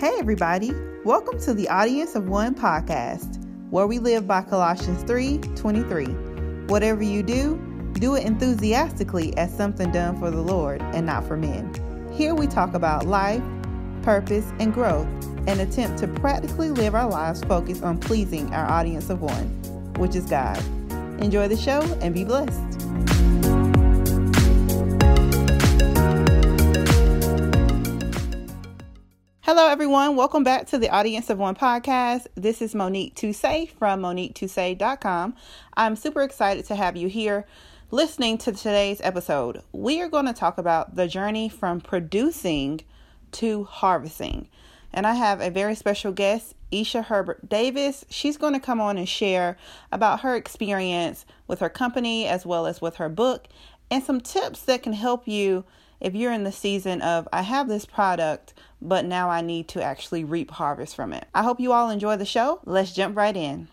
[0.00, 0.72] Hey, everybody.
[1.04, 3.36] Welcome to the Audience of One podcast,
[3.68, 6.06] where we live by Colossians 3 23.
[6.68, 7.60] Whatever you do,
[7.92, 11.70] do it enthusiastically as something done for the Lord and not for men.
[12.14, 13.42] Here we talk about life,
[14.00, 15.06] purpose, and growth
[15.46, 19.48] and attempt to practically live our lives focused on pleasing our audience of one,
[19.98, 20.56] which is God.
[21.20, 22.79] Enjoy the show and be blessed.
[29.52, 30.14] Hello, everyone.
[30.14, 32.28] Welcome back to the Audience of One podcast.
[32.36, 35.34] This is Monique Tuset from MoniqueTuset.com.
[35.76, 37.46] I'm super excited to have you here
[37.90, 39.62] listening to today's episode.
[39.72, 42.82] We are going to talk about the journey from producing
[43.32, 44.46] to harvesting.
[44.92, 48.04] And I have a very special guest, Esha Herbert Davis.
[48.08, 49.56] She's going to come on and share
[49.90, 53.48] about her experience with her company as well as with her book
[53.90, 55.64] and some tips that can help you
[56.00, 59.82] if you're in the season of I have this product, but now I need to
[59.82, 61.26] actually reap harvest from it.
[61.34, 62.60] I hope you all enjoy the show.
[62.64, 63.68] Let's jump right in.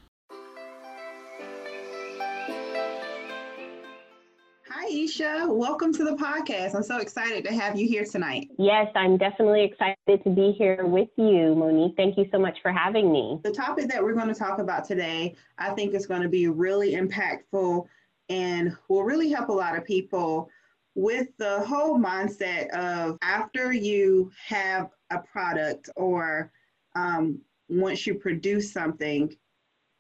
[4.70, 5.48] Hi, Esha.
[5.50, 6.76] Welcome to the podcast.
[6.76, 8.50] I'm so excited to have you here tonight.
[8.58, 11.96] Yes, I'm definitely excited to be here with you, Monique.
[11.96, 13.40] Thank you so much for having me.
[13.44, 16.48] The topic that we're going to talk about today, I think, is going to be
[16.48, 17.86] really impactful
[18.30, 20.50] and will really help a lot of people
[20.98, 26.52] with the whole mindset of after you have a product or
[26.96, 27.40] um,
[27.70, 29.32] once you produce something,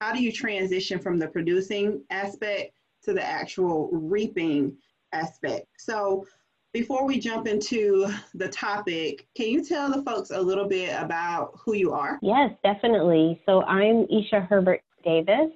[0.01, 2.71] how do you transition from the producing aspect
[3.03, 4.75] to the actual reaping
[5.13, 5.67] aspect?
[5.77, 6.25] So,
[6.73, 11.51] before we jump into the topic, can you tell the folks a little bit about
[11.63, 12.17] who you are?
[12.23, 13.39] Yes, definitely.
[13.45, 15.51] So, I'm Esha Herbert Davis.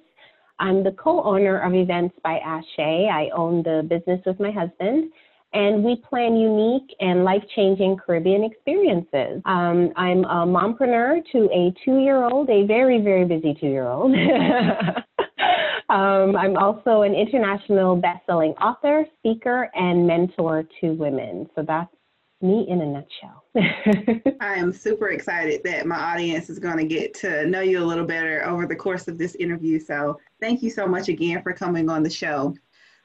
[0.60, 2.78] I'm the co owner of Events by Ashe.
[2.78, 5.10] I own the business with my husband
[5.52, 9.42] and we plan unique and life changing Caribbean experiences.
[9.44, 13.86] Um, I'm a mompreneur to a two year old, a very, very busy two year
[13.86, 14.14] old.
[15.88, 21.48] um, I'm also an international best selling author, speaker, and mentor to women.
[21.54, 21.94] So that's
[22.40, 23.44] me in a nutshell.
[24.40, 27.84] I am super excited that my audience is going to get to know you a
[27.84, 29.78] little better over the course of this interview.
[29.78, 32.54] So, thank you so much again for coming on the show.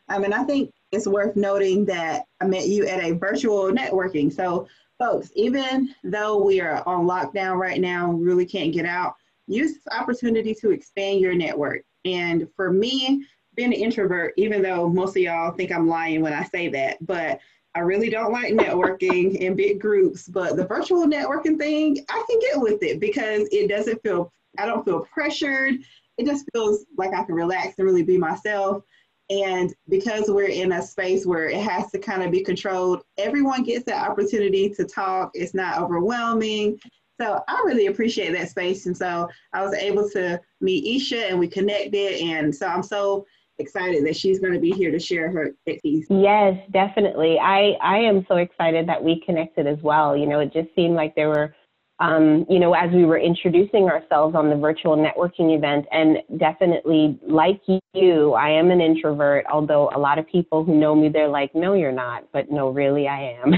[0.10, 4.32] I mean, I think it's worth noting that I met you at a virtual networking.
[4.32, 4.68] So,
[5.00, 9.16] folks, even though we are on lockdown right now, really can't get out,
[9.48, 11.84] use this opportunity to expand your network.
[12.06, 13.26] And for me,
[13.56, 16.98] being an introvert, even though most of y'all think I'm lying when I say that,
[17.06, 17.40] but
[17.76, 20.28] I really don't like networking in big groups.
[20.28, 24.66] But the virtual networking thing, I can get with it because it doesn't feel, I
[24.66, 25.76] don't feel pressured.
[26.18, 28.84] It just feels like I can relax and really be myself.
[29.30, 33.64] And because we're in a space where it has to kind of be controlled, everyone
[33.64, 35.32] gets the opportunity to talk.
[35.34, 36.80] It's not overwhelming.
[37.20, 38.86] So I really appreciate that space.
[38.86, 42.22] And so I was able to meet Esha and we connected.
[42.22, 43.26] And so I'm so
[43.60, 46.06] excited that she's going to be here to share her expertise.
[46.10, 47.40] Yes, definitely.
[47.40, 50.16] I, I am so excited that we connected as well.
[50.16, 51.56] You know, it just seemed like there were
[52.00, 57.20] um, you know, as we were introducing ourselves on the virtual networking event, and definitely
[57.28, 57.60] like
[57.94, 61.56] you, I am an introvert, although a lot of people who know me, they're like,
[61.56, 63.54] no, you're not, but no, really, I am.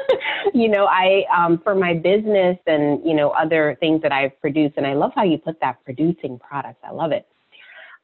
[0.54, 4.78] you know, I, um, for my business and, you know, other things that I've produced,
[4.78, 7.26] and I love how you put that producing products, I love it.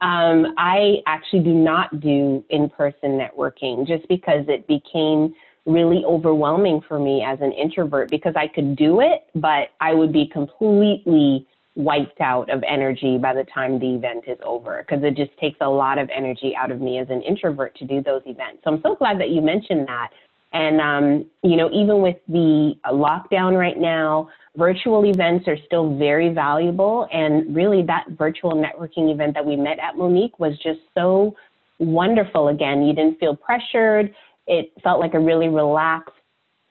[0.00, 5.34] Um, I actually do not do in person networking just because it became
[5.68, 10.12] really overwhelming for me as an introvert because I could do it, but I would
[10.12, 11.46] be completely
[11.76, 15.58] wiped out of energy by the time the event is over because it just takes
[15.60, 18.62] a lot of energy out of me as an introvert to do those events.
[18.64, 20.10] So I'm so glad that you mentioned that.
[20.52, 26.30] And, um, you know, even with the lockdown right now, virtual events are still very
[26.30, 27.06] valuable.
[27.12, 31.36] And really, that virtual networking event that we met at Monique was just so
[31.78, 32.48] wonderful.
[32.48, 34.14] Again, you didn't feel pressured
[34.48, 36.14] it felt like a really relaxed,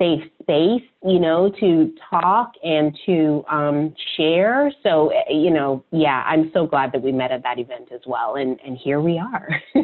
[0.02, 4.72] safe space, you know, to talk and to um, share.
[4.84, 8.02] So, eh, you know, yeah, I'm so glad that we met at that event as
[8.06, 8.36] well.
[8.36, 9.62] And, and here we are.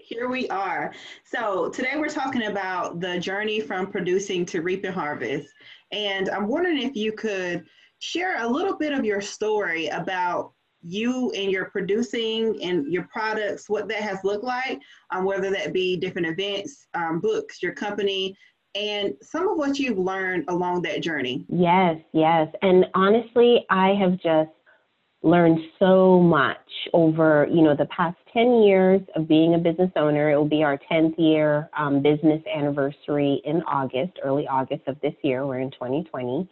[0.00, 0.94] here we are.
[1.24, 5.48] So, today we're talking about the journey from producing to reap and harvest.
[5.92, 7.64] And I'm wondering if you could
[7.98, 10.52] share a little bit of your story about
[10.86, 15.72] you and your producing and your products, what that has looked like, um, whether that
[15.72, 18.36] be different events, um, books, your company,
[18.74, 21.44] and some of what you've learned along that journey.
[21.48, 22.48] Yes, yes.
[22.62, 24.50] And honestly, I have just
[25.22, 26.58] learned so much
[26.92, 30.30] over, you know, the past 10 years of being a business owner.
[30.30, 35.14] It will be our 10th year um, business anniversary in August, early August of this
[35.22, 35.46] year.
[35.46, 36.48] We're in 2020.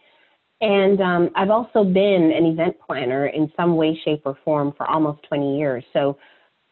[0.63, 4.89] And um, I've also been an event planner in some way, shape, or form for
[4.89, 5.85] almost 20 years.
[5.93, 6.17] So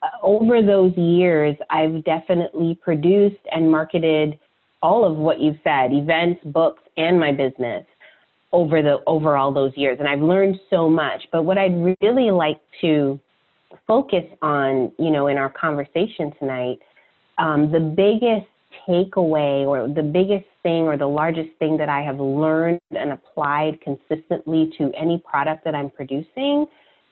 [0.03, 4.39] uh, over those years, I've definitely produced and marketed
[4.81, 7.85] all of what you've said, events, books, and my business
[8.53, 9.99] over the over all those years.
[9.99, 11.23] And I've learned so much.
[11.33, 13.19] But what I'd really like to
[13.89, 16.79] focus on, you know, in our conversation tonight,
[17.39, 18.47] um, the biggest
[18.89, 23.81] takeaway or the biggest thing or the largest thing that I have learned and applied
[23.81, 26.67] consistently to any product that I'm producing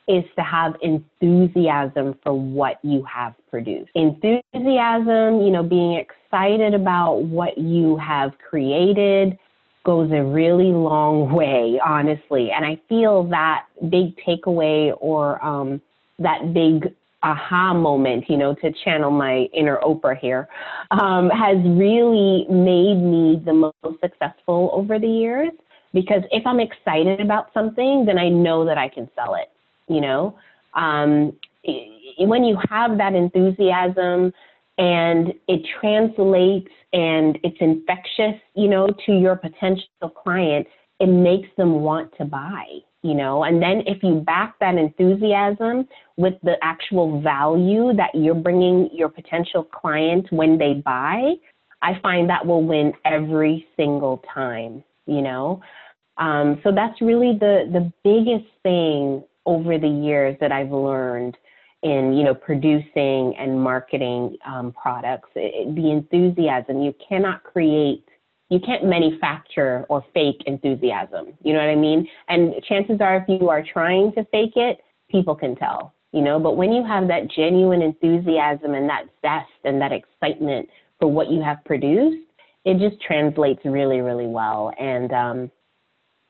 [0.09, 3.91] is to have enthusiasm for what you have produced.
[3.95, 9.39] Enthusiasm, you know, being excited about what you have created
[9.85, 12.50] goes a really long way, honestly.
[12.50, 15.81] And I feel that big takeaway or um,
[16.19, 16.95] that big
[17.28, 20.48] aha moment, you know, to channel my inner Oprah here,
[20.90, 25.50] um, has really made me the most successful over the years.
[25.92, 29.50] Because if I'm excited about something, then I know that I can sell it,
[29.88, 30.38] you know.
[30.75, 31.32] Um,
[32.19, 34.32] when you have that enthusiasm
[34.76, 40.66] and it translates and it's infectious, you know, to your potential client,
[41.00, 42.64] it makes them want to buy,
[43.03, 43.45] you know?
[43.45, 49.09] And then if you back that enthusiasm with the actual value that you're bringing your
[49.09, 51.35] potential client when they buy
[51.81, 55.61] i find that will win every single time you know?
[56.19, 61.37] Um, so that's really the the biggest thing over the years that i've learned
[61.83, 65.31] in you know producing and marketing um, products.
[65.37, 68.05] It, the enthusiasm you cannot create
[68.50, 71.35] you can't manufacture or fake enthusiasm.
[71.43, 72.09] You know what I mean?
[72.29, 74.79] And chances are, if you are trying to fake it,
[75.11, 76.39] people can tell, you know.
[76.39, 80.69] But when you have that genuine enthusiasm and that zest and that excitement
[80.99, 82.25] for what you have produced,
[82.65, 84.73] it just translates really, really well.
[84.79, 85.50] And um,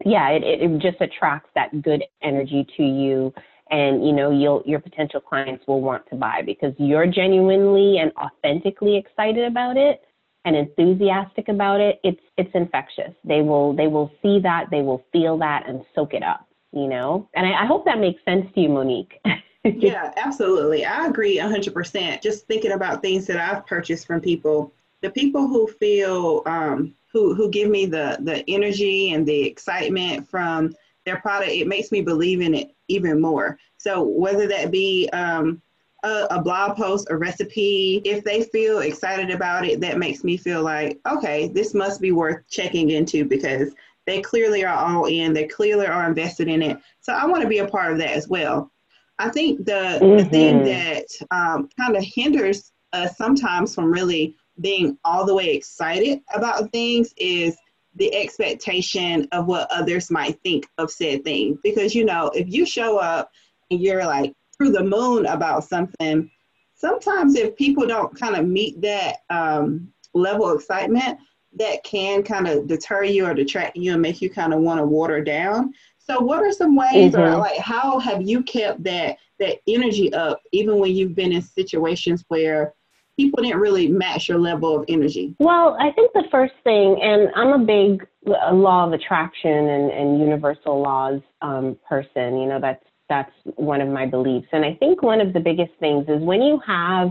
[0.05, 3.33] yeah, it, it just attracts that good energy to you.
[3.71, 8.11] And you know, you'll your potential clients will want to buy because you're genuinely and
[8.17, 10.03] authentically excited about it
[10.45, 13.15] and enthusiastic about it, it's it's infectious.
[13.25, 16.47] They will they will see that, they will feel that, and soak it up.
[16.73, 19.21] You know, and I, I hope that makes sense to you, Monique.
[19.65, 20.85] yeah, absolutely.
[20.85, 22.23] I agree 100%.
[22.23, 27.35] Just thinking about things that I've purchased from people, the people who feel um, who
[27.35, 30.75] who give me the the energy and the excitement from
[31.05, 33.59] their product, it makes me believe in it even more.
[33.79, 35.63] So whether that be um,
[36.05, 40.37] a, a, blog post, a recipe, if they feel excited about it, that makes me
[40.37, 43.75] feel like, okay, this must be worth checking into because
[44.07, 46.79] they clearly are all in, they clearly are invested in it.
[47.01, 48.71] So I want to be a part of that as well.
[49.19, 50.17] I think the, mm-hmm.
[50.19, 55.51] the thing that um, kind of hinders us sometimes from really being all the way
[55.51, 57.57] excited about things is
[57.97, 61.59] the expectation of what others might think of said thing.
[61.63, 63.31] Because, you know, if you show up
[63.71, 66.31] and you're like, through the moon about something,
[66.75, 71.19] sometimes if people don't kind of meet that um, level of excitement,
[71.55, 74.79] that can kind of deter you or detract you and make you kind of want
[74.79, 75.73] to water down.
[75.99, 77.21] So, what are some ways, mm-hmm.
[77.21, 81.43] or like, how have you kept that that energy up, even when you've been in
[81.43, 82.75] situations where
[83.17, 85.35] people didn't really match your level of energy?
[85.39, 90.21] Well, I think the first thing, and I'm a big law of attraction and, and
[90.21, 92.39] universal laws um, person.
[92.39, 94.49] You know, that's that's one of my beliefs.
[94.53, 97.11] And I think one of the biggest things is when you have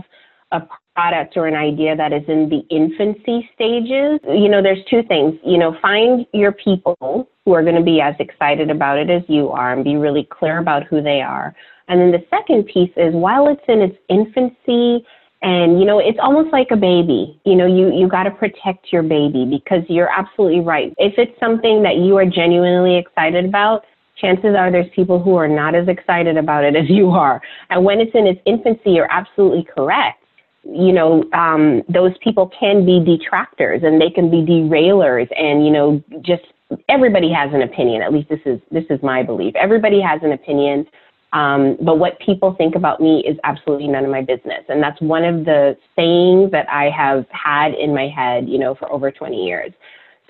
[0.52, 0.62] a
[0.94, 5.34] product or an idea that is in the infancy stages, you know, there's two things.
[5.44, 9.22] You know, find your people who are going to be as excited about it as
[9.28, 11.54] you are and be really clear about who they are.
[11.88, 15.06] And then the second piece is while it's in its infancy,
[15.42, 18.92] and you know it's almost like a baby you know you you got to protect
[18.92, 23.84] your baby because you're absolutely right if it's something that you are genuinely excited about
[24.20, 27.40] chances are there's people who are not as excited about it as you are.
[27.70, 30.24] And when it's in its infancy, you're absolutely correct.
[30.64, 35.72] You know, um, those people can be detractors and they can be derailers and, you
[35.72, 36.42] know, just
[36.88, 38.02] everybody has an opinion.
[38.02, 39.54] At least this is, this is my belief.
[39.56, 40.86] Everybody has an opinion.
[41.32, 44.64] Um, but what people think about me is absolutely none of my business.
[44.68, 48.74] And that's one of the sayings that I have had in my head, you know,
[48.74, 49.72] for over 20 years.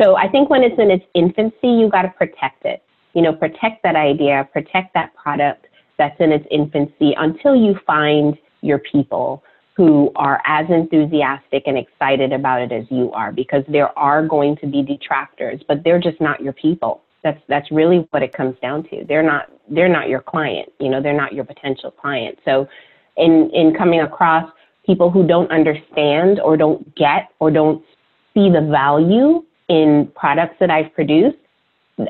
[0.00, 2.82] So I think when it's in its infancy, you got to protect it
[3.14, 5.66] you know, protect that idea, protect that product
[5.98, 9.42] that's in its infancy until you find your people
[9.76, 14.56] who are as enthusiastic and excited about it as you are because there are going
[14.56, 17.02] to be detractors but they're just not your people.
[17.22, 19.04] That's that's really what it comes down to.
[19.06, 22.38] They're not they're not your client you know they're not your potential client.
[22.44, 22.68] So
[23.16, 24.50] in in coming across
[24.84, 27.84] people who don't understand or don't get or don't
[28.34, 31.36] see the value in products that I've produced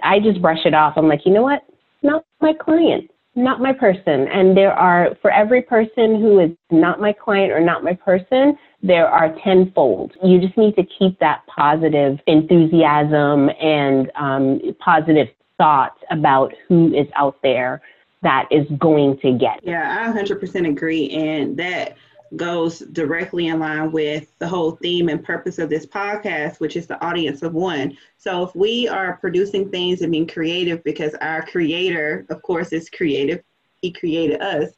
[0.03, 0.95] I just brush it off.
[0.97, 1.65] I'm like, you know what?
[2.03, 4.29] Not my client, not my person.
[4.29, 8.57] And there are, for every person who is not my client or not my person,
[8.83, 10.13] there are tenfold.
[10.23, 17.09] You just need to keep that positive enthusiasm and um, positive thoughts about who is
[17.17, 17.83] out there
[18.23, 19.61] that is going to get.
[19.63, 21.11] Yeah, I 100% agree.
[21.11, 21.97] And that
[22.37, 26.87] goes directly in line with the whole theme and purpose of this podcast, which is
[26.87, 27.97] the audience of one.
[28.17, 32.91] So if we are producing things and being creative because our creator, of course, is
[32.91, 33.43] creative,
[33.81, 34.71] he created us.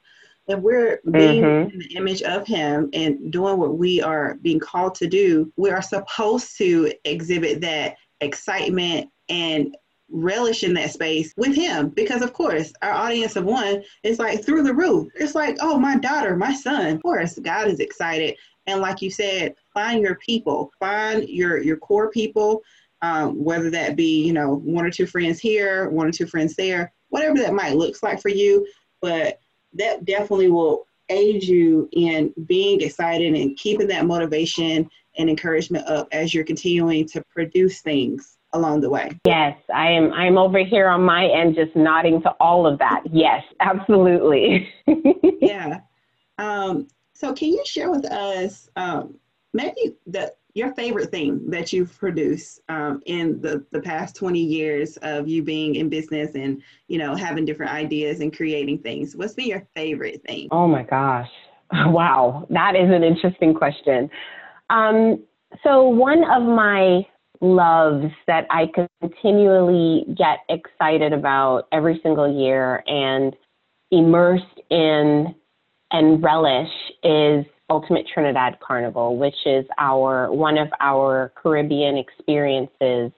[0.46, 1.70] If we're being mm-hmm.
[1.70, 5.70] in the image of him and doing what we are being called to do, we
[5.70, 9.76] are supposed to exhibit that excitement and
[10.10, 11.88] relish in that space with him.
[11.90, 15.08] Because of course our audience of one is like through the roof.
[15.14, 16.86] It's like oh my daughter my son.
[16.96, 18.36] Of course god is excited.
[18.66, 20.72] And like you said find your people.
[20.78, 22.62] Find your your core people
[23.02, 26.54] um, whether that be you know one or two friends here one or two friends
[26.54, 28.66] there whatever that might looks like for you.
[29.00, 29.38] But
[29.74, 34.88] that definitely will aid you in being excited and keeping that motivation
[35.18, 39.10] and encouragement up as you're continuing to produce things along the way.
[39.24, 43.02] Yes, I am I'm over here on my end just nodding to all of that.
[43.10, 44.68] Yes, absolutely.
[45.40, 45.80] yeah.
[46.38, 49.14] Um, so can you share with us um,
[49.52, 54.96] maybe the your favorite thing that you've produced um, in the, the past 20 years
[54.98, 59.34] of you being in business and you know having different ideas and creating things what's
[59.34, 61.28] been your favorite thing oh my gosh
[61.72, 64.10] wow that is an interesting question
[64.70, 65.22] um,
[65.62, 67.06] so one of my
[67.40, 68.70] loves that I
[69.00, 73.34] continually get excited about every single year and
[73.90, 75.34] immersed in
[75.92, 76.70] and relish
[77.02, 83.12] is Ultimate Trinidad Carnival, which is our one of our Caribbean experiences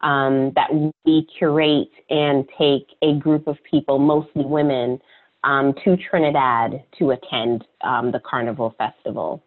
[0.00, 0.68] um, that
[1.04, 4.98] we curate and take a group of people, mostly women,
[5.44, 9.42] um, to Trinidad to attend um, the Carnival Festival.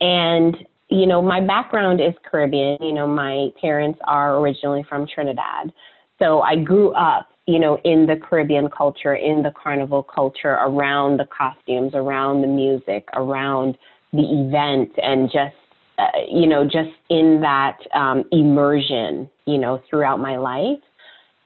[0.00, 0.56] And
[0.88, 2.78] you know, my background is Caribbean.
[2.80, 5.72] You know, my parents are originally from Trinidad.
[6.18, 11.18] So I grew up, you know, in the Caribbean culture, in the carnival culture, around
[11.18, 13.76] the costumes, around the music, around
[14.12, 15.54] the event, and just,
[15.98, 20.78] uh, you know, just in that um, immersion, you know, throughout my life.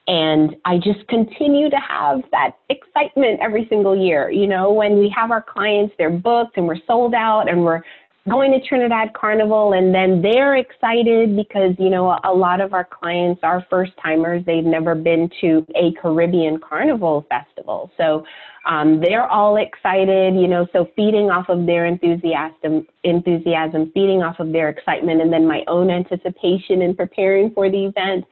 [0.07, 4.31] And I just continue to have that excitement every single year.
[4.31, 7.81] You know, when we have our clients, they're booked and we're sold out and we're
[8.29, 12.85] going to Trinidad Carnival and then they're excited because, you know, a lot of our
[12.85, 14.43] clients are first timers.
[14.45, 17.91] They've never been to a Caribbean Carnival festival.
[17.97, 18.23] So
[18.67, 24.39] um, they're all excited, you know, so feeding off of their enthusiasm, enthusiasm, feeding off
[24.39, 28.23] of their excitement, and then my own anticipation and preparing for the event.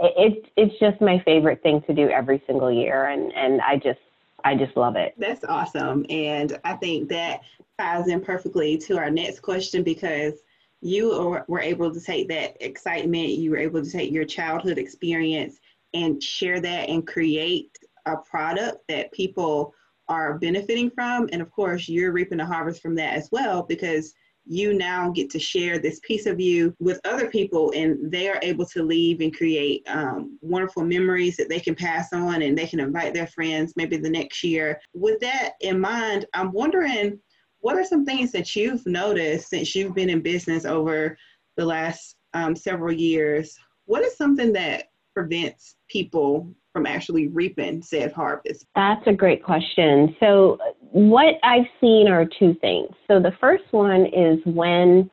[0.00, 3.06] It, it, it's just my favorite thing to do every single year.
[3.06, 4.00] And, and I just,
[4.46, 5.12] I just love it.
[5.18, 6.06] That's awesome.
[6.08, 7.40] And I think that
[7.80, 10.34] ties in perfectly to our next question because
[10.80, 15.58] you were able to take that excitement, you were able to take your childhood experience
[15.94, 17.76] and share that and create
[18.06, 19.74] a product that people
[20.08, 21.28] are benefiting from.
[21.32, 24.14] And of course, you're reaping the harvest from that as well because
[24.46, 28.38] you now get to share this piece of you with other people and they are
[28.42, 32.66] able to leave and create um, wonderful memories that they can pass on and they
[32.66, 34.80] can invite their friends maybe the next year.
[34.94, 37.18] With that in mind, I'm wondering
[37.60, 41.16] what are some things that you've noticed since you've been in business over
[41.56, 43.56] the last um, several years?
[43.86, 48.66] What is something that prevents people from actually reaping said harvest?
[48.74, 50.14] That's a great question.
[50.20, 50.58] So,
[50.92, 52.90] what I've seen are two things.
[53.08, 55.10] So, the first one is when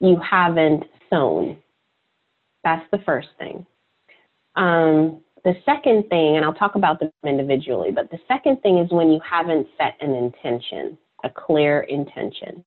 [0.00, 1.56] you haven't sown.
[2.64, 3.64] That's the first thing.
[4.56, 8.90] Um, the second thing, and I'll talk about them individually, but the second thing is
[8.90, 12.64] when you haven't set an intention a clear intention.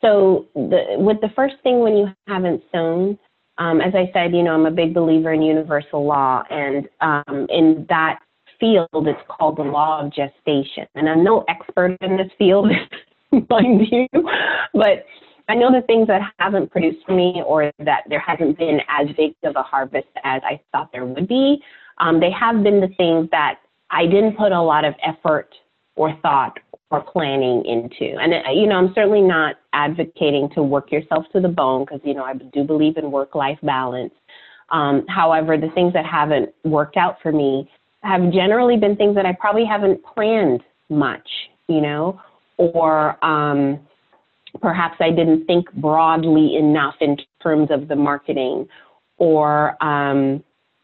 [0.00, 3.18] So the, with the first thing when you haven't sown,
[3.58, 7.46] um, as I said, you know, I'm a big believer in universal law, and um,
[7.50, 8.18] in that
[8.62, 10.86] field, it's called the law of gestation.
[10.94, 12.70] And I'm no expert in this field,
[13.50, 14.06] mind you,
[14.72, 15.04] but
[15.48, 19.08] I know the things that haven't produced for me or that there hasn't been as
[19.16, 21.60] big of a harvest as I thought there would be.
[21.98, 23.58] Um, they have been the things that
[23.90, 25.52] I didn't put a lot of effort
[25.96, 26.58] or thought
[26.90, 28.16] or planning into.
[28.18, 32.00] And, uh, you know, I'm certainly not advocating to work yourself to the bone because,
[32.04, 34.14] you know, I do believe in work life balance.
[34.70, 37.68] Um, however, the things that haven't worked out for me
[38.02, 41.28] have generally been things that I probably haven't planned much,
[41.68, 42.20] you know,
[42.56, 43.80] or um,
[44.60, 48.68] perhaps I didn't think broadly enough in terms of the marketing,
[49.18, 50.42] or um,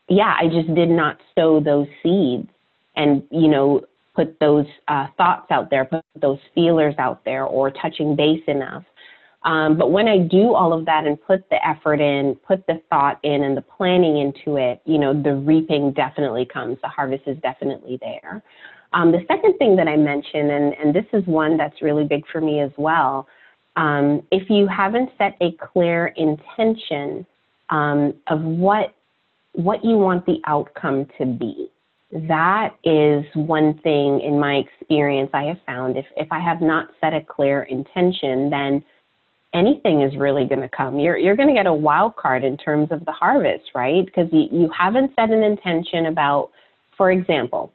[0.09, 2.49] yeah, I just did not sow those seeds
[2.97, 3.83] and, you know,
[4.15, 8.85] put those uh, thoughts out there, put those feelers out there, or touching base enough.
[9.45, 12.83] Um, but when I do all of that and put the effort in, put the
[12.91, 16.77] thought in, and the planning into it, you know, the reaping definitely comes.
[16.83, 18.43] The harvest is definitely there.
[18.93, 22.25] Um, the second thing that I mentioned, and, and this is one that's really big
[22.33, 23.29] for me as well,
[23.77, 27.25] um, if you haven't set a clear intention
[27.71, 28.95] um, of what
[29.53, 31.69] what you want the outcome to be,
[32.13, 35.97] that is one thing in my experience I have found.
[35.97, 38.83] If if I have not set a clear intention, then
[39.55, 40.99] anything is really going to come.
[40.99, 44.05] You're you're going to get a wild card in terms of the harvest, right?
[44.05, 46.51] Because you, you haven't set an intention about,
[46.97, 47.73] for example,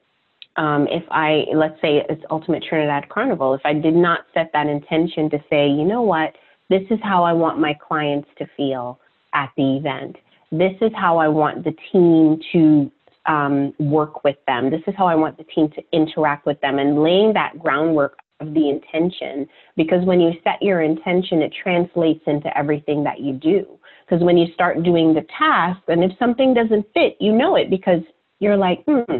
[0.55, 4.67] um, if I, let's say it's Ultimate Trinidad Carnival, if I did not set that
[4.67, 6.35] intention to say, you know what,
[6.69, 8.99] this is how I want my clients to feel
[9.33, 10.17] at the event.
[10.51, 12.91] This is how I want the team to
[13.25, 14.69] um, work with them.
[14.69, 18.17] This is how I want the team to interact with them and laying that groundwork
[18.47, 19.47] of the intention.
[19.75, 23.79] Because when you set your intention, it translates into everything that you do.
[24.05, 27.69] Because when you start doing the task, and if something doesn't fit, you know it
[27.69, 28.01] because
[28.39, 29.19] you're like, hmm,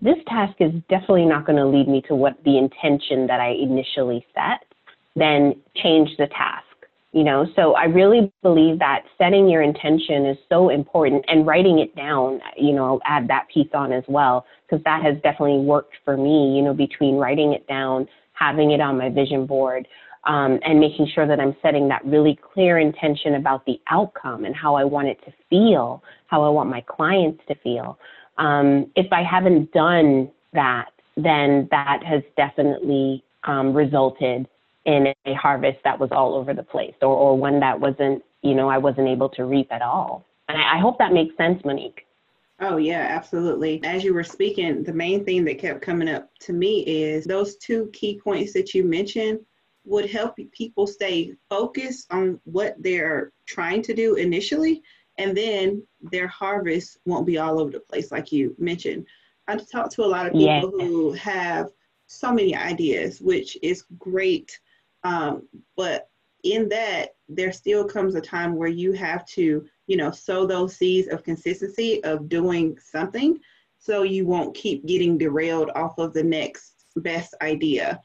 [0.00, 3.50] this task is definitely not going to lead me to what the intention that I
[3.50, 4.64] initially set,
[5.16, 6.64] then change the task.
[7.12, 11.80] You know, so I really believe that setting your intention is so important and writing
[11.80, 15.94] it down, you know, add that piece on as well, because that has definitely worked
[16.04, 18.06] for me, you know, between writing it down,
[18.40, 19.86] having it on my vision board,
[20.24, 24.54] um, and making sure that I'm setting that really clear intention about the outcome and
[24.54, 27.98] how I want it to feel, how I want my clients to feel.
[28.38, 34.46] Um, if I haven't done that, then that has definitely um, resulted
[34.86, 38.54] in a harvest that was all over the place or, or one that wasn't, you
[38.54, 40.24] know, I wasn't able to reap at all.
[40.48, 42.06] And I, I hope that makes sense, Monique.
[42.60, 43.80] Oh, yeah, absolutely.
[43.84, 47.56] As you were speaking, the main thing that kept coming up to me is those
[47.56, 49.40] two key points that you mentioned
[49.84, 54.82] would help people stay focused on what they're trying to do initially
[55.18, 59.06] and then their harvest won't be all over the place like you mentioned
[59.48, 60.88] i talk to a lot of people yes.
[60.88, 61.70] who have
[62.06, 64.58] so many ideas which is great
[65.02, 66.08] um, but
[66.44, 70.76] in that there still comes a time where you have to you know sow those
[70.76, 73.38] seeds of consistency of doing something
[73.78, 78.00] so you won't keep getting derailed off of the next best idea.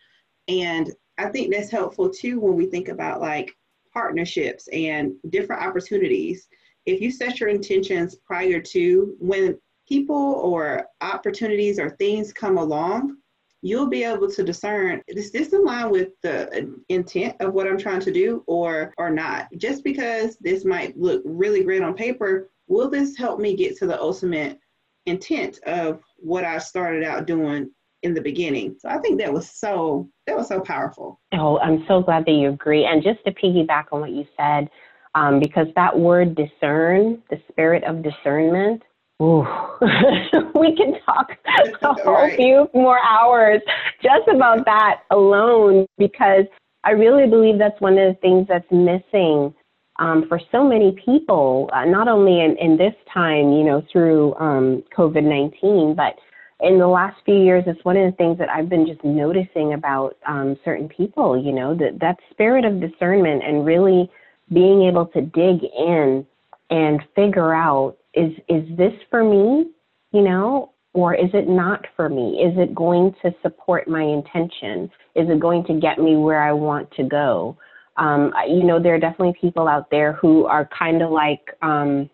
[0.47, 3.55] And i think that's helpful too when we think about like
[3.95, 6.47] partnerships and different opportunities.
[6.85, 13.17] If you set your intentions prior to when people or opportunities or things come along,
[13.65, 17.79] you'll be able to discern is this in line with the intent of what I'm
[17.79, 19.47] trying to do or or not.
[19.57, 23.87] Just because this might look really great on paper, will this help me get to
[23.87, 24.59] the ultimate
[25.07, 27.71] intent of what I started out doing
[28.03, 28.75] in the beginning?
[28.77, 31.19] So I think that was so that was so powerful.
[31.33, 32.85] Oh, I'm so glad that you agree.
[32.85, 34.69] And just to piggyback on what you said,
[35.15, 38.83] um, because that word discern, the spirit of discernment,
[39.19, 41.31] we can talk
[41.81, 42.35] a whole right.
[42.35, 43.61] few more hours
[44.03, 46.43] just about that alone because
[46.83, 49.53] I really believe that's one of the things that's missing
[49.99, 54.35] um, for so many people, uh, not only in, in this time, you know, through
[54.35, 56.15] um, COVID 19, but
[56.59, 59.73] in the last few years, it's one of the things that I've been just noticing
[59.73, 64.09] about um, certain people, you know, that, that spirit of discernment and really
[64.53, 66.25] being able to dig in
[66.69, 69.71] and figure out is is this for me
[70.11, 72.41] you know or is it not for me?
[72.41, 74.89] Is it going to support my intention?
[75.13, 77.57] Is it going to get me where i want to go?
[77.97, 82.09] Um, you know there are definitely people out there who are kind of like um,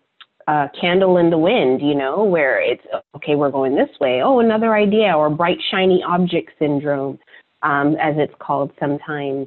[0.48, 2.82] a candle in the wind you know where it's
[3.16, 4.20] okay we're going this way.
[4.22, 7.18] Oh another idea or bright shiny object syndrome
[7.62, 9.46] um, as it's called sometimes.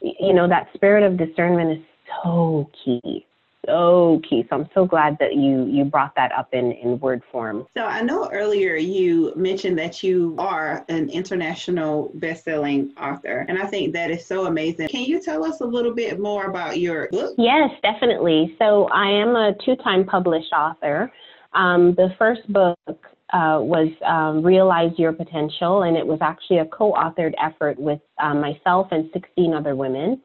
[0.00, 1.84] You know that spirit of discernment is
[2.22, 3.26] so key
[3.68, 7.22] so key so i'm so glad that you you brought that up in in word
[7.30, 7.66] form.
[7.76, 13.66] So i know earlier you mentioned that you are an international best-selling author and i
[13.66, 14.88] think that is so amazing.
[14.88, 17.34] Can you tell us a little bit more about your book?
[17.36, 18.56] Yes definitely.
[18.58, 21.12] So i am a two-time published author.
[21.52, 26.66] Um, the first book uh, was um, Realize Your Potential, and it was actually a
[26.66, 30.20] co authored effort with uh, myself and 16 other women.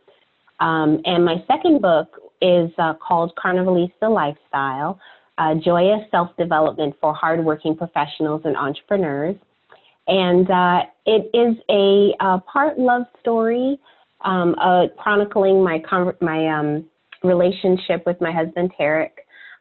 [0.60, 4.99] Um, and my second book is uh, called Carnivalista Lifestyle,
[5.63, 9.36] Joyous Self-Development for Hardworking Professionals and Entrepreneurs.
[10.08, 13.79] And uh, it is a, a, part love story
[14.25, 15.82] um, uh, chronicling my,
[16.19, 16.86] my um,
[17.23, 19.12] relationship with my husband, Tarek.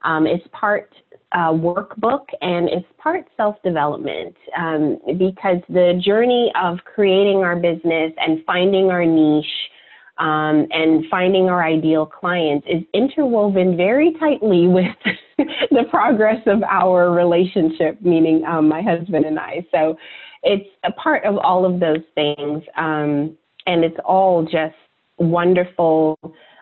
[0.05, 0.92] Um, it's part
[1.33, 8.12] uh, workbook and it's part self development um, because the journey of creating our business
[8.18, 9.47] and finding our niche
[10.18, 14.94] um, and finding our ideal clients is interwoven very tightly with
[15.70, 19.66] the progress of our relationship, meaning um, my husband and I.
[19.72, 19.96] So
[20.42, 22.62] it's a part of all of those things.
[22.77, 24.75] Um, and it's all just
[25.18, 26.18] wonderful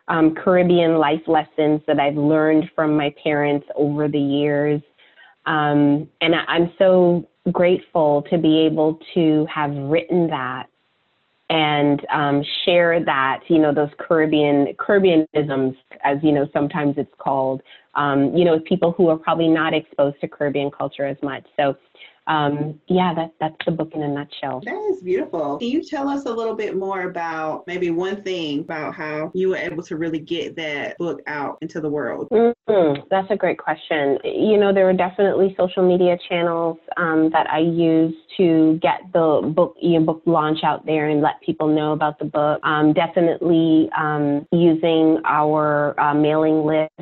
[0.09, 4.81] um, Caribbean life lessons that I've learned from my parents over the years.
[5.47, 10.70] Um, and I, I'm so grateful to be able to have written that
[11.51, 17.61] and um, share that, you know, those Caribbean Caribbeanisms, as you know, sometimes it's called,
[17.97, 21.45] um, you know, with people who are probably not exposed to Caribbean culture as much.
[21.57, 21.77] So
[22.27, 24.61] um, yeah, that, that's the book in a nutshell.
[24.65, 25.59] That is beautiful.
[25.59, 29.51] Can you tell us a little bit more about maybe one thing about how you
[29.51, 32.29] were able to really get that book out into the world?
[32.31, 33.03] Mm-hmm.
[33.11, 34.19] That's a great question.
[34.25, 39.53] You know, there were definitely social media channels um, that I used to get the
[39.55, 42.61] book, you know, book launch out there and let people know about the book.
[42.65, 46.93] Um, definitely um, using our uh, mailing list,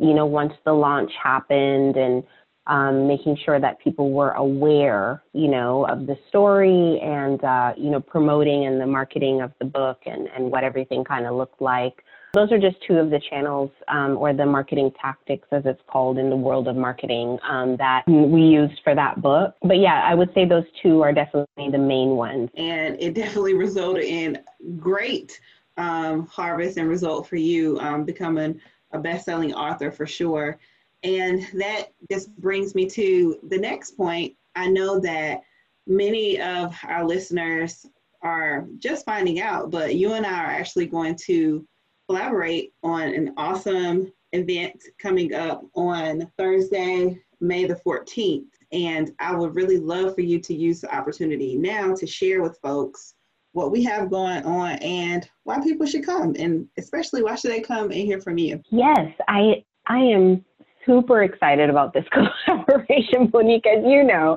[0.00, 2.24] you know, once the launch happened and
[2.66, 7.90] um, making sure that people were aware, you know, of the story and, uh, you
[7.90, 11.60] know, promoting and the marketing of the book and, and what everything kind of looked
[11.60, 12.04] like.
[12.34, 16.18] Those are just two of the channels um, or the marketing tactics, as it's called
[16.18, 19.54] in the world of marketing, um, that we used for that book.
[19.62, 22.48] But yeah, I would say those two are definitely the main ones.
[22.56, 24.38] And it definitely resulted in
[24.78, 25.38] great
[25.76, 28.60] um, harvest and result for you, um, becoming
[28.92, 30.58] a best-selling author for sure.
[31.02, 34.34] And that just brings me to the next point.
[34.54, 35.42] I know that
[35.86, 37.86] many of our listeners
[38.22, 41.66] are just finding out, but you and I are actually going to
[42.08, 48.46] collaborate on an awesome event coming up on Thursday, May the 14th.
[48.70, 52.58] And I would really love for you to use the opportunity now to share with
[52.62, 53.14] folks
[53.52, 57.60] what we have going on and why people should come and especially why should they
[57.60, 60.44] come and hear from you yes i i am
[60.86, 64.36] super excited about this collaboration, Monique, as you know,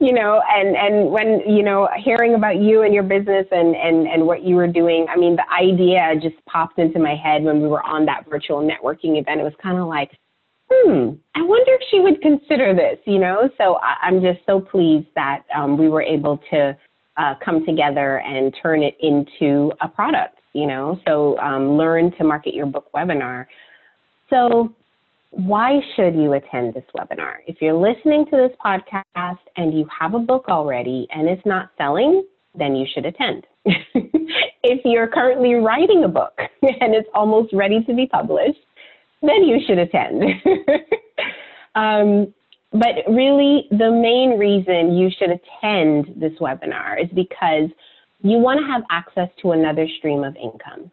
[0.00, 4.06] you know, and, and when, you know, hearing about you and your business and, and,
[4.06, 7.60] and what you were doing, I mean, the idea just popped into my head when
[7.60, 9.40] we were on that virtual networking event.
[9.40, 10.10] It was kind of like,
[10.70, 13.48] hmm, I wonder if she would consider this, you know?
[13.58, 16.76] So I, am just so pleased that um, we were able to
[17.16, 20.98] uh, come together and turn it into a product, you know?
[21.06, 23.46] So um, learn to market your book webinar.
[24.30, 24.74] So
[25.36, 27.36] why should you attend this webinar?
[27.46, 31.70] If you're listening to this podcast and you have a book already and it's not
[31.76, 32.24] selling,
[32.56, 33.46] then you should attend.
[33.64, 38.60] if you're currently writing a book and it's almost ready to be published,
[39.22, 40.22] then you should attend.
[41.74, 42.32] um,
[42.72, 47.70] but really, the main reason you should attend this webinar is because
[48.22, 50.90] you want to have access to another stream of income.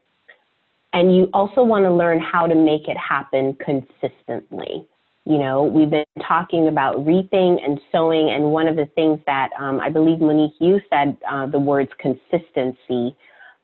[0.94, 4.86] And you also want to learn how to make it happen consistently.
[5.26, 9.50] You know, we've been talking about reaping and sowing, and one of the things that
[9.60, 13.16] um, I believe Monique, you said uh, the words consistency.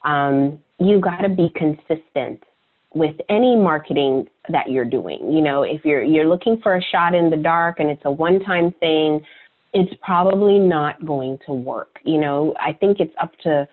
[0.05, 2.43] Um, you got to be consistent
[2.93, 5.31] with any marketing that you're doing.
[5.31, 8.11] You know, if you're you're looking for a shot in the dark and it's a
[8.11, 9.25] one-time thing,
[9.73, 11.99] it's probably not going to work.
[12.03, 13.67] You know, I think it's up to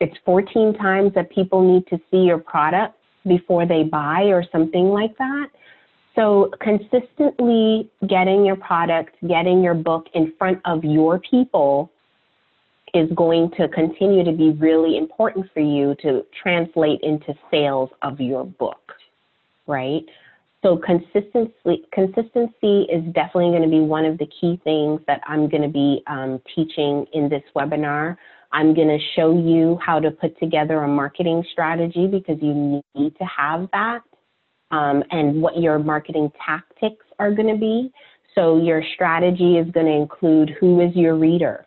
[0.00, 2.94] it's 14 times that people need to see your product
[3.26, 5.48] before they buy or something like that.
[6.14, 11.90] So consistently getting your product, getting your book in front of your people
[12.94, 18.20] is going to continue to be really important for you to translate into sales of
[18.20, 18.92] your book,
[19.66, 20.02] right?
[20.62, 25.48] So consistency, consistency is definitely going to be one of the key things that I'm
[25.48, 28.16] going to be um, teaching in this webinar.
[28.52, 33.16] I'm going to show you how to put together a marketing strategy because you need
[33.16, 34.00] to have that
[34.70, 37.92] um, and what your marketing tactics are going to be.
[38.34, 41.66] So your strategy is going to include who is your reader,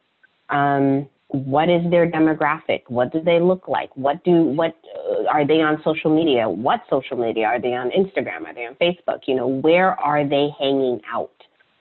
[0.49, 5.45] um, what is their demographic, what do they look like, what do what uh, are
[5.45, 9.21] they on social media, what social media are they on Instagram, are they on Facebook,
[9.27, 11.31] you know, where are they hanging out?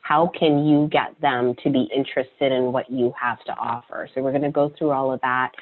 [0.09, 4.09] How can you get them to be interested in what you have to offer?
[4.14, 5.53] So we're going to go through all of that.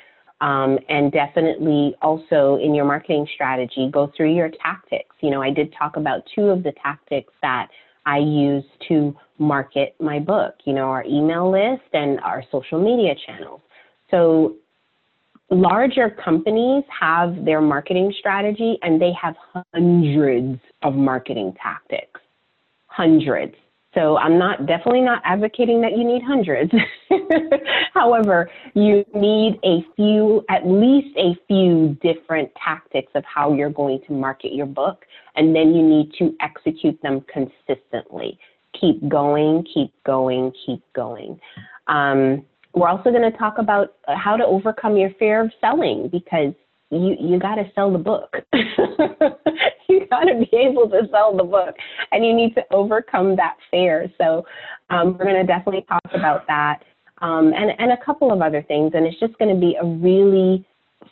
[0.40, 5.16] Um, and definitely also in your marketing strategy, go through your tactics.
[5.20, 7.68] You know, I did talk about two of the tactics that
[8.04, 13.14] I use to market my book, you know, our email list and our social media
[13.26, 13.62] channels.
[14.12, 14.56] So
[15.50, 19.34] larger companies have their marketing strategy and they have
[19.74, 22.20] hundreds of marketing tactics
[22.96, 23.54] hundreds.
[23.96, 26.70] So I'm not definitely not advocating that you need hundreds.
[27.94, 34.00] However, you need a few, at least a few different tactics of how you're going
[34.06, 38.38] to market your book, and then you need to execute them consistently.
[38.78, 41.40] Keep going, keep going, keep going.
[41.86, 46.52] Um, we're also going to talk about how to overcome your fear of selling because
[46.90, 48.36] you you got to sell the book.
[49.88, 51.74] you got to be able to sell the book,
[52.12, 54.10] and you need to overcome that fear.
[54.18, 54.44] So
[54.90, 56.82] um, we're going to definitely talk about that,
[57.22, 58.92] um, and and a couple of other things.
[58.94, 60.64] And it's just going to be a really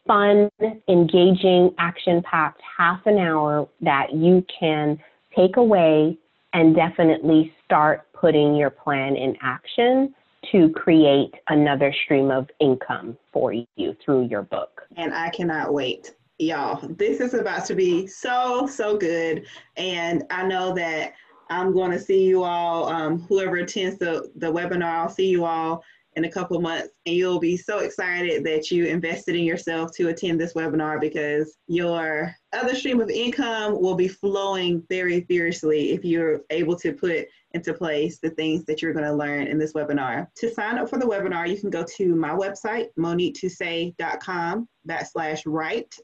[0.06, 0.50] fun,
[0.88, 4.98] engaging, action-packed half an hour that you can
[5.36, 6.18] take away
[6.52, 10.14] and definitely start putting your plan in action
[10.52, 14.82] to create another stream of income for you through your book.
[14.96, 16.14] And I cannot wait.
[16.38, 19.46] Y'all, this is about to be so, so good.
[19.76, 21.14] And I know that
[21.50, 25.44] I'm going to see you all, um, whoever attends the, the webinar, I'll see you
[25.44, 25.84] all
[26.16, 30.08] in a couple months and you'll be so excited that you invested in yourself to
[30.08, 36.04] attend this webinar because your other stream of income will be flowing very fiercely if
[36.04, 39.72] you're able to put into place the things that you're going to learn in this
[39.72, 40.26] webinar.
[40.36, 45.94] To sign up for the webinar, you can go to my website, moniquetuset.com backslash write,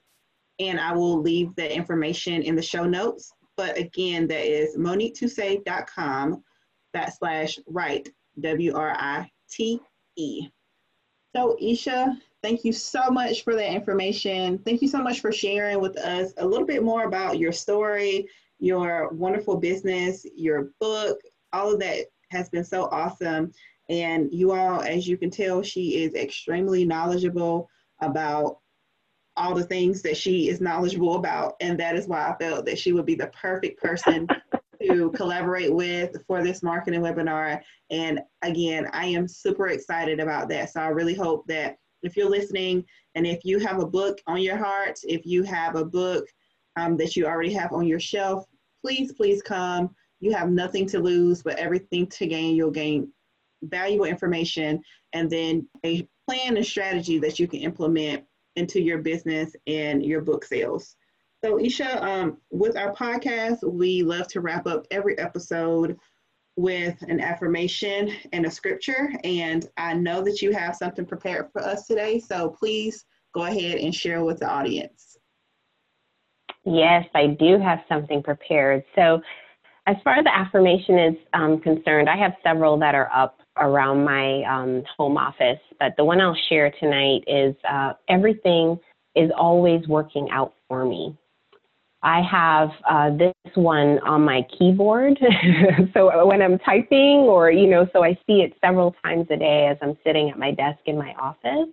[0.61, 3.33] and I will leave the information in the show notes.
[3.57, 6.43] But again, that is moniquetuset.com
[6.97, 8.09] backslash write,
[8.41, 9.81] W-R-I-T
[10.17, 10.49] E.
[11.35, 14.59] So Esha, thank you so much for that information.
[14.59, 18.29] Thank you so much for sharing with us a little bit more about your story,
[18.59, 21.19] your wonderful business, your book,
[21.53, 23.53] all of that has been so awesome.
[23.89, 27.69] And you all, as you can tell, she is extremely knowledgeable
[28.01, 28.59] about
[29.37, 31.55] all the things that she is knowledgeable about.
[31.61, 34.29] And that is why I felt that she would be the perfect person
[34.83, 37.61] to collaborate with for this marketing webinar.
[37.91, 40.71] And again, I am super excited about that.
[40.71, 42.85] So I really hope that if you're listening
[43.15, 46.25] and if you have a book on your heart, if you have a book
[46.77, 48.45] um, that you already have on your shelf,
[48.83, 49.95] please, please come.
[50.21, 52.55] You have nothing to lose, but everything to gain.
[52.55, 53.11] You'll gain
[53.63, 54.81] valuable information
[55.13, 58.25] and then a plan and strategy that you can implement
[58.57, 60.97] into your business and your book sales.
[61.43, 65.97] So, Esha, um, with our podcast, we love to wrap up every episode
[66.57, 69.11] with an affirmation and a scripture.
[69.25, 72.21] And I know that you have something prepared for us today.
[72.21, 73.05] So, please
[73.35, 75.17] go ahead and share with the audience.
[76.65, 78.85] Yes, I do have something prepared.
[78.95, 79.23] So,
[79.87, 84.05] as far as the affirmation is um, concerned, I have several that are up around
[84.05, 88.79] my um, home office, but the one I'll share tonight is uh, everything
[89.17, 91.17] is always working out for me.
[92.03, 95.19] I have uh, this one on my keyboard.
[95.95, 99.67] so when I'm typing, or, you know, so I see it several times a day
[99.71, 101.69] as I'm sitting at my desk in my office.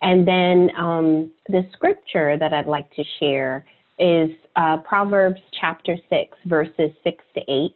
[0.00, 3.66] And then um, the scripture that I'd like to share
[3.98, 7.74] is uh, Proverbs chapter 6, verses 6 to 8.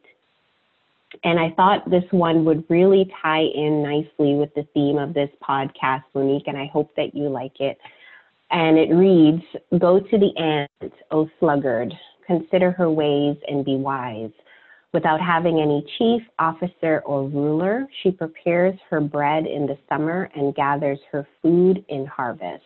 [1.24, 5.30] And I thought this one would really tie in nicely with the theme of this
[5.46, 7.78] podcast, Monique, and I hope that you like it
[8.50, 9.42] and it reads
[9.78, 11.92] Go to the ant, O sluggard,
[12.26, 14.30] consider her ways and be wise.
[14.94, 20.54] Without having any chief, officer, or ruler, she prepares her bread in the summer and
[20.54, 22.64] gathers her food in harvest.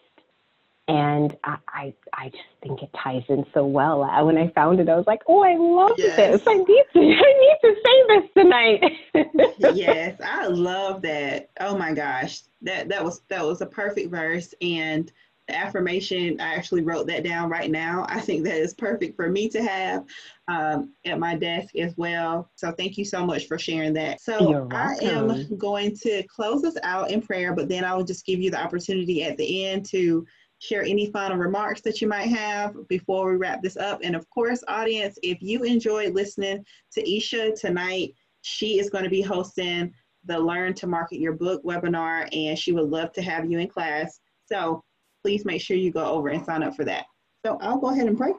[0.92, 4.00] And I, I, I just think it ties in so well.
[4.26, 6.16] When I found it, I was like, "Oh, I love yes.
[6.16, 6.42] this!
[6.46, 11.48] I need to, I need to say this tonight." yes, I love that.
[11.60, 15.10] Oh my gosh, that that was that was a perfect verse, and
[15.48, 18.04] the affirmation, I actually wrote that down right now.
[18.08, 20.04] I think that is perfect for me to have
[20.46, 22.50] um, at my desk as well.
[22.54, 24.20] So thank you so much for sharing that.
[24.20, 28.24] So I am going to close us out in prayer, but then I will just
[28.24, 30.26] give you the opportunity at the end to
[30.62, 33.98] share any final remarks that you might have before we wrap this up.
[34.04, 39.10] And of course, audience, if you enjoyed listening to Esha tonight, she is going to
[39.10, 39.92] be hosting
[40.24, 43.66] the Learn to Market Your Book webinar, and she would love to have you in
[43.66, 44.20] class.
[44.46, 44.84] So
[45.24, 47.06] please make sure you go over and sign up for that.
[47.44, 48.32] So I'll go ahead and pray.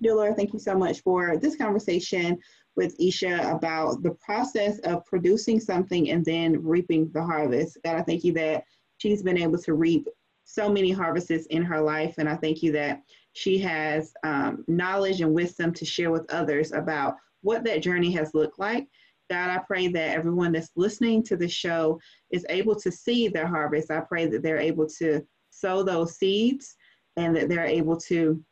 [0.00, 2.38] Dear Lord, thank you so much for this conversation
[2.74, 7.78] with Esha about the process of producing something and then reaping the harvest.
[7.84, 8.64] God, I thank you that
[8.98, 10.08] she's been able to reap
[10.44, 12.14] so many harvests in her life.
[12.18, 13.02] And I thank you that
[13.32, 18.34] she has um, knowledge and wisdom to share with others about what that journey has
[18.34, 18.88] looked like.
[19.30, 21.98] God, I pray that everyone that's listening to the show
[22.30, 23.90] is able to see their harvest.
[23.90, 26.74] I pray that they're able to sow those seeds
[27.16, 28.42] and that they're able to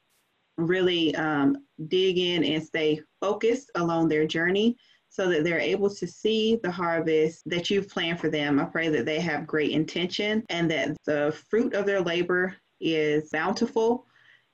[0.56, 1.56] really um,
[1.88, 4.76] dig in and stay focused along their journey
[5.10, 8.60] so that they're able to see the harvest that you've planned for them.
[8.60, 13.28] I pray that they have great intention and that the fruit of their labor is
[13.30, 14.06] bountiful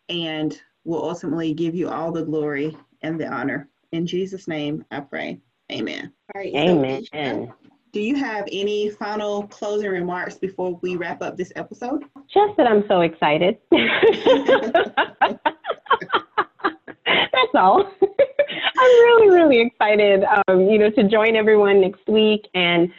[0.09, 3.69] and will ultimately give you all the glory and the honor.
[3.93, 5.41] In Jesus' name, I pray.
[5.71, 6.13] Amen.
[6.35, 6.55] All right.
[6.55, 7.05] Amen.
[7.13, 7.55] So,
[7.93, 12.05] do you have any final closing remarks before we wrap up this episode?
[12.33, 13.59] Just that I'm so excited.
[17.37, 17.91] That's all.
[18.79, 22.91] I'm really, really excited, um, you know, to join everyone next week and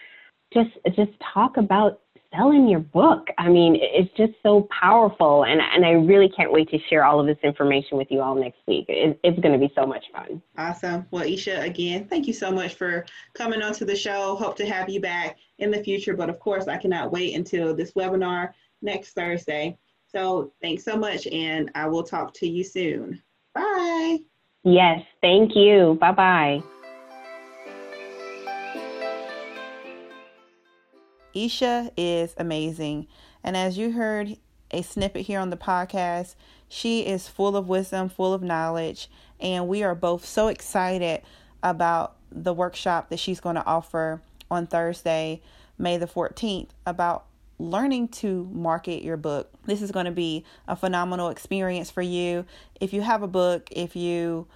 [0.54, 2.02] just just talk about
[2.36, 3.28] selling your book.
[3.38, 7.20] I mean, it's just so powerful, and and I really can't wait to share all
[7.20, 8.86] of this information with you all next week.
[8.88, 10.42] It, it's going to be so much fun.
[10.58, 11.06] Awesome.
[11.12, 14.36] Well, Esha, again, thank you so much for coming onto the show.
[14.36, 17.76] Hope to have you back in the future, but of course, I cannot wait until
[17.76, 19.78] this webinar next Thursday.
[20.08, 23.22] So thanks so much, and I will talk to you soon.
[23.54, 24.20] Bye.
[24.70, 25.98] Yes, thank you.
[26.02, 26.64] Bye bye.
[31.34, 33.08] Esha is amazing.
[33.46, 34.36] And as you heard
[34.72, 36.36] a snippet here on the podcast,
[36.68, 41.22] she is full of wisdom, full of knowledge, and we are both so excited
[41.64, 45.42] about the workshop that she's going to offer on Thursday,
[45.78, 47.24] May the 14th, about
[47.60, 49.52] learning to market your book.
[49.66, 52.46] This is going to be a phenomenal experience for you.
[52.80, 54.48] If you have a book, if you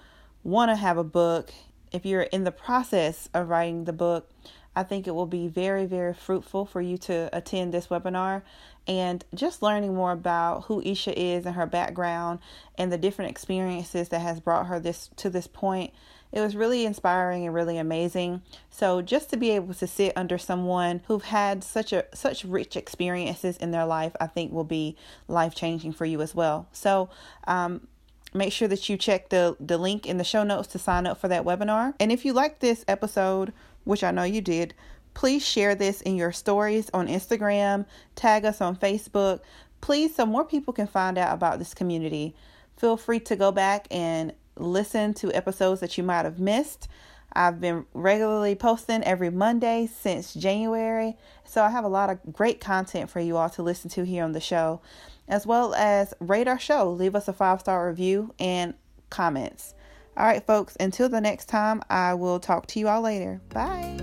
[0.44, 1.52] want to have a book,
[1.90, 4.30] if you're in the process of writing the book,
[4.74, 8.42] I think it will be very, very fruitful for you to attend this webinar
[8.86, 12.38] and just learning more about who Esha is and her background
[12.78, 15.92] and the different experiences that has brought her this to this point.
[16.32, 18.42] It was really inspiring and really amazing.
[18.70, 22.76] So just to be able to sit under someone who've had such a such rich
[22.76, 24.96] experiences in their life, I think will be
[25.28, 26.68] life changing for you as well.
[26.72, 27.10] So
[27.46, 27.86] um,
[28.32, 31.18] make sure that you check the the link in the show notes to sign up
[31.18, 31.94] for that webinar.
[32.00, 33.52] And if you like this episode
[33.84, 34.74] which I know you did,
[35.14, 39.40] please share this in your stories on Instagram, tag us on Facebook,
[39.80, 42.34] please, so more people can find out about this community.
[42.76, 46.88] Feel free to go back and listen to episodes that you might have missed.
[47.34, 52.60] I've been regularly posting every Monday since January, so I have a lot of great
[52.60, 54.80] content for you all to listen to here on the show,
[55.28, 58.74] as well as rate our show, leave us a five star review and
[59.08, 59.74] comments.
[60.16, 63.40] All right, folks, until the next time, I will talk to you all later.
[63.48, 63.98] Bye.